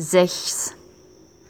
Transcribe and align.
sechs. 0.00 0.79